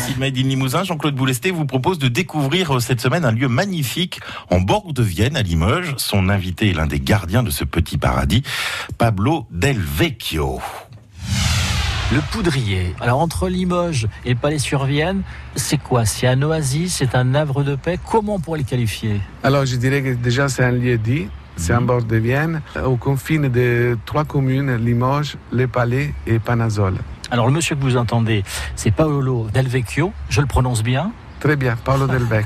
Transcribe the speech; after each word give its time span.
Voici 0.00 0.14
le 0.14 0.20
Made 0.20 0.38
in 0.38 0.48
Limousin. 0.48 0.82
Jean-Claude 0.82 1.14
Boulesté 1.14 1.50
vous 1.50 1.66
propose 1.66 1.98
de 1.98 2.08
découvrir 2.08 2.74
euh, 2.74 2.80
cette 2.80 3.02
semaine 3.02 3.26
un 3.26 3.32
lieu 3.32 3.48
magnifique 3.48 4.18
en 4.48 4.58
bord 4.58 4.94
de 4.94 5.02
Vienne, 5.02 5.36
à 5.36 5.42
Limoges. 5.42 5.92
Son 5.98 6.30
invité 6.30 6.70
est 6.70 6.72
l'un 6.72 6.86
des 6.86 7.00
gardiens 7.00 7.42
de 7.42 7.50
ce 7.50 7.64
petit 7.64 7.98
paradis, 7.98 8.42
Pablo 8.96 9.46
Del 9.50 9.78
Vecchio. 9.78 10.58
Le 12.14 12.20
poudrier. 12.32 12.94
Alors 12.98 13.20
entre 13.20 13.50
Limoges 13.50 14.08
et 14.24 14.34
Palais-sur-Vienne, 14.34 15.20
c'est 15.54 15.76
quoi? 15.76 16.06
C'est 16.06 16.26
un 16.26 16.40
oasis, 16.40 16.94
c'est 16.94 17.14
un 17.14 17.34
havre 17.34 17.62
de 17.62 17.74
paix? 17.74 17.98
Comment 18.10 18.36
on 18.36 18.40
pourrait 18.40 18.60
le 18.60 18.64
qualifier? 18.64 19.20
Alors 19.42 19.66
je 19.66 19.76
dirais 19.76 20.02
que 20.02 20.14
déjà 20.14 20.48
c'est 20.48 20.64
un 20.64 20.72
lieu 20.72 20.96
dit. 20.96 21.28
C'est 21.56 21.74
en 21.74 21.82
bord 21.82 22.02
de 22.02 22.16
Vienne, 22.16 22.62
aux 22.86 22.96
confines 22.96 23.48
de 23.48 23.98
trois 24.06 24.24
communes, 24.24 24.76
Limoges, 24.76 25.36
Les 25.52 25.66
Palais 25.66 26.14
et 26.26 26.38
Panazol. 26.38 26.94
Alors 27.30 27.46
le 27.46 27.52
monsieur 27.52 27.76
que 27.76 27.80
vous 27.80 27.96
entendez, 27.96 28.42
c'est 28.74 28.90
Paolo 28.90 29.46
Del 29.52 29.68
Vecchio, 29.68 30.12
je 30.30 30.40
le 30.40 30.48
prononce 30.48 30.82
bien 30.82 31.12
Très 31.40 31.56
bien, 31.56 31.74
Paolo 31.82 32.06
Delbec. 32.06 32.44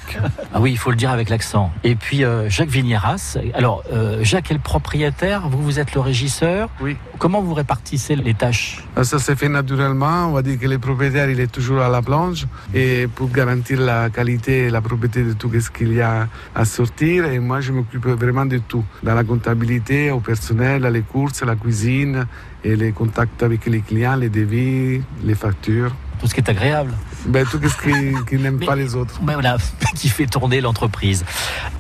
ah 0.55 0.61
oui, 0.61 0.71
il 0.71 0.79
faut 0.79 0.91
le 0.91 0.97
dire 0.97 1.11
avec 1.11 1.29
l'accent. 1.29 1.73
Et 1.83 1.97
puis 1.97 2.25
euh, 2.25 2.49
Jacques 2.49 2.69
Vigneras. 2.69 3.37
Alors, 3.53 3.83
euh, 3.93 4.21
Jacques 4.23 4.53
est 4.53 4.55
le 4.55 4.61
propriétaire, 4.61 5.49
vous, 5.49 5.61
vous 5.61 5.81
êtes 5.81 5.95
le 5.95 6.01
régisseur. 6.01 6.69
Oui. 6.81 6.97
Comment 7.19 7.43
vous 7.43 7.55
répartissez 7.55 8.15
les 8.15 8.35
tâches? 8.35 8.85
Euh, 8.97 9.03
Ça 9.03 9.19
s'est 9.19 9.35
fait 9.35 9.49
naturellement. 9.49 10.29
On 10.29 10.33
va 10.33 10.43
dire 10.43 10.61
que 10.61 10.69
le 10.69 10.79
propriétaire, 10.79 11.29
il 11.29 11.41
est 11.41 11.51
toujours 11.51 11.81
à 11.81 11.89
la 11.89 12.03
planche. 12.03 12.47
Et 12.73 13.09
pour 13.13 13.31
garantir 13.31 13.81
la 13.81 14.11
qualité 14.11 14.67
et 14.67 14.71
la 14.71 14.81
propriété 14.81 15.25
de 15.25 15.33
tout 15.33 15.51
ce 15.61 15.71
qu'il 15.71 15.93
y 15.93 16.01
a 16.01 16.29
à 16.55 16.65
sortir. 16.65 17.25
Et 17.25 17.41
moi, 17.41 17.61
je 17.61 17.73
m'occupe 17.73 18.07
vraiment 18.07 18.47
de 18.47 18.59
tout. 18.59 18.85
Dans 19.03 19.15
la 19.15 19.25
comptabilité, 19.25 20.13
au 20.13 20.21
personnel, 20.21 20.83
les 20.85 21.03
courses, 21.03 21.43
la 21.43 21.57
cuisine 21.57 22.27
et 22.63 22.77
les 22.77 22.93
contacts 22.93 23.43
avec 23.43 23.67
les 23.67 23.81
clients, 23.81 24.15
les 24.15 24.29
devis, 24.29 25.03
les 25.25 25.35
factures. 25.35 25.93
Tout 26.21 26.29
ce 26.29 26.35
qui 26.35 26.41
est 26.41 26.49
agréable. 26.49 26.93
Ben, 27.27 27.47
tout 27.47 27.59
ce 27.63 27.77
qui, 27.77 28.15
qui 28.29 28.37
n'aime 28.37 28.59
pas 28.61 28.77
les 28.77 28.95
autres. 28.95 29.21
Ben 29.23 29.35
voilà, 29.35 29.57
qui 29.95 30.09
fait 30.09 30.27
tourner 30.27 30.61
l'entreprise. 30.61 31.25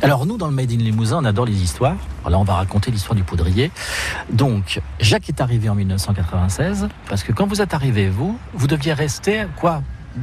Alors 0.03 0.27
nous, 0.27 0.36
dans 0.36 0.47
le 0.47 0.55
Made 0.55 0.73
in 0.73 0.77
Limousin, 0.77 1.19
on 1.19 1.25
adore 1.25 1.45
les 1.47 1.62
histoires. 1.62 1.97
Alors 2.25 2.31
là, 2.31 2.39
on 2.39 2.45
va 2.45 2.55
raconter 2.55 2.91
l'histoire 2.91 3.14
du 3.14 3.25
poudrier. 3.25 3.70
Donc, 4.31 4.81
Jacques 5.01 5.28
est 5.28 5.41
arrivé 5.41 5.69
en 5.69 5.75
1996, 5.75 6.89
parce 7.09 7.23
que 7.23 7.33
quand 7.33 7.47
vous 7.47 7.61
êtes 7.61 7.75
arrivé, 7.75 8.09
vous, 8.09 8.39
vous 8.55 8.67
deviez 8.67 8.95
rester, 8.95 9.47
quoi 9.56 9.83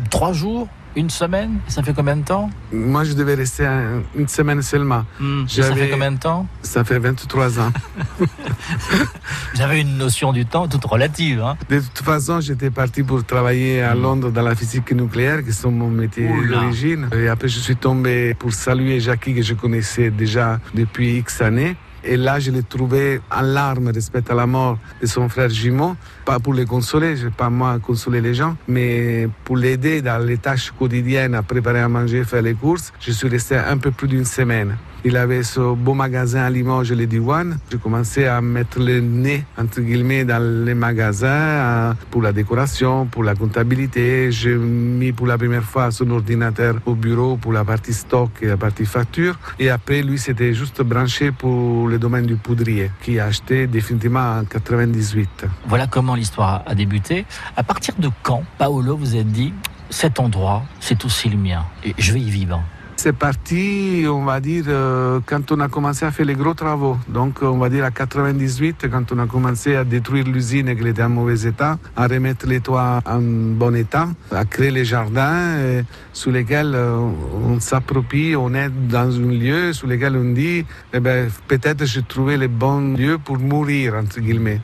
Trois 0.09 0.33
jours 0.33 0.67
Une 0.95 1.09
semaine? 1.09 1.59
Ça 1.67 1.81
fait 1.81 1.93
combien 1.93 2.17
de 2.17 2.23
temps? 2.25 2.49
Moi, 2.73 3.05
je 3.05 3.13
devais 3.13 3.35
rester 3.35 3.65
un- 3.65 4.03
une 4.13 4.27
semaine 4.27 4.61
seulement. 4.61 5.05
Hmm, 5.21 5.47
Ça 5.47 5.61
J'avais- 5.61 5.85
fait 5.85 5.89
combien 5.89 6.11
de 6.11 6.17
temps? 6.19 6.45
Ça 6.61 6.83
fait 6.83 6.99
23 6.99 7.59
ans. 7.59 7.71
Avez 9.59 9.81
une 9.81 9.97
notion 9.97 10.33
du 10.33 10.45
temps 10.45 10.67
toute 10.67 10.83
relative. 10.85 11.41
Hein 11.41 11.55
De 11.69 11.79
toute 11.79 12.03
façon, 12.05 12.41
j'étais 12.41 12.71
parti 12.71 13.03
pour 13.03 13.23
travailler 13.23 13.81
à 13.81 13.93
Londres 13.95 14.31
dans 14.31 14.41
la 14.41 14.55
physique 14.55 14.91
nucléaire, 14.91 15.43
qui 15.45 15.53
sont 15.53 15.71
mon 15.71 15.89
métier 15.89 16.27
d'origine. 16.49 17.07
Et 17.15 17.27
après, 17.29 17.47
je 17.47 17.59
suis 17.59 17.75
tombé 17.75 18.33
pour 18.33 18.51
saluer 18.53 18.99
Jackie, 18.99 19.33
que 19.35 19.41
je 19.41 19.53
connaissais 19.53 20.09
déjà 20.09 20.59
depuis 20.73 21.17
X 21.19 21.41
années. 21.41 21.75
Et 22.03 22.17
là, 22.17 22.39
je 22.39 22.51
l'ai 22.51 22.63
trouvé 22.63 23.21
en 23.31 23.41
larmes 23.41 23.91
respect 23.93 24.23
à 24.29 24.33
la 24.33 24.47
mort 24.47 24.77
de 25.01 25.05
son 25.05 25.29
frère 25.29 25.49
jumeau. 25.49 25.95
Pas 26.25 26.39
pour 26.39 26.53
le 26.53 26.65
consoler, 26.65 27.15
je 27.15 27.27
pas 27.27 27.49
moi 27.49 27.79
consoler 27.79 28.21
les 28.21 28.33
gens, 28.33 28.55
mais 28.67 29.29
pour 29.45 29.57
l'aider 29.57 30.01
dans 30.01 30.23
les 30.23 30.37
tâches 30.37 30.71
quotidiennes, 30.71 31.35
à 31.35 31.43
préparer 31.43 31.81
à 31.81 31.87
manger, 31.87 32.23
faire 32.23 32.41
les 32.41 32.53
courses. 32.53 32.91
Je 32.99 33.11
suis 33.11 33.27
resté 33.27 33.55
un 33.55 33.77
peu 33.77 33.91
plus 33.91 34.07
d'une 34.07 34.25
semaine. 34.25 34.77
Il 35.03 35.17
avait 35.17 35.41
ce 35.41 35.73
beau 35.73 35.95
magasin 35.95 36.43
à 36.43 36.49
Limoges, 36.51 36.91
les 36.91 37.07
Diwan. 37.07 37.57
J'ai 37.71 37.79
commencé 37.79 38.25
à 38.27 38.39
mettre 38.39 38.79
le 38.79 38.99
nez, 38.99 39.43
entre 39.57 39.81
guillemets, 39.81 40.25
dans 40.25 40.63
les 40.63 40.75
magasins 40.75 41.95
pour 42.11 42.21
la 42.21 42.31
décoration, 42.31 43.07
pour 43.07 43.23
la 43.23 43.33
comptabilité. 43.33 44.31
J'ai 44.31 44.55
mis 44.55 45.11
pour 45.11 45.25
la 45.25 45.39
première 45.39 45.63
fois 45.63 45.89
son 45.89 46.11
ordinateur 46.11 46.75
au 46.85 46.93
bureau 46.93 47.35
pour 47.35 47.51
la 47.51 47.65
partie 47.65 47.93
stock 47.93 48.29
et 48.43 48.45
la 48.45 48.57
partie 48.57 48.85
facture. 48.85 49.39
Et 49.57 49.71
après, 49.71 50.03
lui, 50.03 50.19
c'était 50.19 50.53
juste 50.53 50.83
branché 50.83 51.31
pour 51.31 51.87
le 51.87 51.97
domaine 51.97 52.27
du 52.27 52.35
poudrier, 52.35 52.91
qui 53.01 53.19
a 53.19 53.25
acheté 53.25 53.65
définitivement 53.65 54.39
en 54.39 54.45
98. 54.45 55.47
Voilà 55.65 55.87
comment 55.87 56.13
l'histoire 56.13 56.61
a 56.67 56.75
débuté. 56.75 57.25
À 57.57 57.63
partir 57.63 57.95
de 57.97 58.09
quand, 58.21 58.43
Paolo, 58.59 58.97
vous 58.97 59.15
êtes 59.15 59.31
dit, 59.31 59.51
cet 59.89 60.19
endroit, 60.19 60.63
c'est 60.79 61.03
aussi 61.05 61.27
le 61.27 61.37
mien, 61.37 61.65
et 61.83 61.95
je 61.97 62.13
vais 62.13 62.21
y 62.21 62.29
vivre 62.29 62.61
C'est 63.03 63.13
parti, 63.13 64.05
on 64.07 64.25
va 64.25 64.39
dire, 64.39 64.65
euh, 64.67 65.19
quand 65.25 65.51
on 65.51 65.59
a 65.59 65.67
commencé 65.67 66.05
à 66.05 66.11
faire 66.11 66.27
les 66.27 66.35
gros 66.35 66.53
travaux. 66.53 66.99
Donc, 67.07 67.41
on 67.41 67.57
va 67.57 67.67
dire 67.67 67.83
à 67.83 67.89
98, 67.89 68.85
quand 68.91 69.11
on 69.11 69.17
a 69.17 69.25
commencé 69.25 69.75
à 69.75 69.83
détruire 69.83 70.25
l'usine 70.27 70.75
qui 70.77 70.87
était 70.87 71.01
en 71.01 71.09
mauvais 71.09 71.41
état, 71.47 71.79
à 71.97 72.05
remettre 72.05 72.45
les 72.45 72.59
toits 72.59 72.99
en 73.07 73.19
bon 73.19 73.75
état, 73.75 74.07
à 74.31 74.45
créer 74.45 74.69
les 74.69 74.85
jardins 74.85 75.81
sous 76.13 76.29
lesquels 76.29 76.73
euh, 76.75 76.99
on 77.43 77.59
s'approprie, 77.59 78.35
on 78.35 78.53
est 78.53 78.69
dans 78.69 79.09
un 79.15 79.31
lieu 79.31 79.73
sous 79.73 79.87
lequel 79.87 80.15
on 80.15 80.33
dit, 80.33 80.63
eh 80.93 80.99
ben, 80.99 81.27
peut-être 81.47 81.85
j'ai 81.85 82.03
trouvé 82.03 82.37
le 82.37 82.49
bon 82.49 82.95
lieu 82.95 83.17
pour 83.17 83.39
mourir, 83.39 83.95
entre 83.95 84.19
guillemets. 84.19 84.61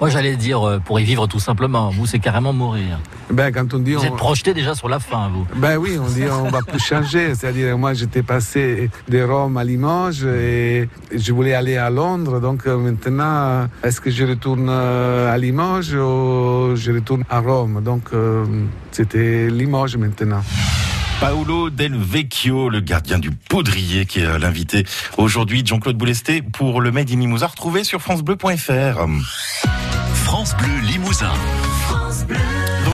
Moi, 0.00 0.10
j'allais 0.10 0.34
dire 0.34 0.60
euh, 0.66 0.80
pour 0.80 0.98
y 0.98 1.04
vivre 1.04 1.28
tout 1.28 1.38
simplement. 1.38 1.90
Vous, 1.90 2.06
c'est 2.06 2.18
carrément 2.18 2.52
mourir. 2.52 2.98
Ben, 3.30 3.52
quand 3.52 3.72
on 3.74 3.78
dit... 3.78 3.94
Vous 3.94 4.00
on- 4.00 4.04
êtes 4.06 4.16
projeté 4.16 4.54
déjà 4.54 4.74
sur 4.74 4.88
la 4.88 4.98
fin, 4.98 5.28
vous. 5.28 5.46
Ben 5.54 5.76
oui, 5.76 5.98
on 6.00 6.08
dit 6.08 6.24
on 6.28 6.48
va 6.48 6.62
plus 6.62 6.80
changer. 6.80 7.32
C'est-à-dire, 7.36 7.75
moi, 7.78 7.94
j'étais 7.94 8.22
passé 8.22 8.90
de 9.08 9.22
Rome 9.22 9.56
à 9.56 9.64
Limoges 9.64 10.24
et 10.24 10.88
je 11.14 11.32
voulais 11.32 11.54
aller 11.54 11.76
à 11.76 11.90
Londres. 11.90 12.40
Donc 12.40 12.66
euh, 12.66 12.76
maintenant, 12.76 13.68
est-ce 13.82 14.00
que 14.00 14.10
je 14.10 14.24
retourne 14.24 14.68
euh, 14.68 15.32
à 15.32 15.38
Limoges 15.38 15.94
ou 15.94 16.76
je 16.76 16.92
retourne 16.92 17.24
à 17.28 17.40
Rome? 17.40 17.82
Donc 17.82 18.10
euh, 18.12 18.44
c'était 18.92 19.48
Limoges 19.48 19.96
maintenant. 19.96 20.42
Paolo 21.20 21.70
Del 21.70 21.96
Vecchio, 21.96 22.68
le 22.68 22.80
gardien 22.80 23.18
du 23.18 23.30
poudrier, 23.30 24.04
qui 24.04 24.20
est 24.20 24.26
euh, 24.26 24.38
l'invité 24.38 24.84
aujourd'hui 25.16 25.62
de 25.62 25.68
Jean-Claude 25.68 25.96
Boulesté 25.96 26.42
pour 26.42 26.80
le 26.80 26.90
Made 26.92 27.10
in 27.10 27.16
Limousin, 27.16 27.46
retrouvé 27.46 27.84
sur 27.84 28.02
francebleu.fr. 28.02 29.06
France 30.12 30.54
Bleu 30.56 30.80
Limousin. 30.86 31.32
France 31.32 31.66
Bleu. 31.66 31.75